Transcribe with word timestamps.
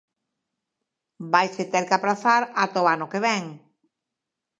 Vaise 1.33 1.63
ter 1.71 1.83
que 1.87 1.95
aprazar 1.97 2.41
ata 2.63 2.83
o 2.83 2.89
ano 2.95 3.07
que 3.11 3.23
vén. 3.25 3.43